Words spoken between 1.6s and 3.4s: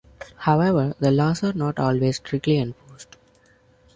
always strictly enforced.